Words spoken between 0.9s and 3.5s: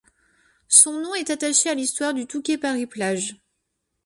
nom est attaché à l'histoire du Touquet-Paris-Plage.